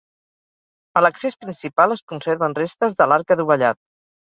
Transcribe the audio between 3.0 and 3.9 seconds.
de l'arc adovellat.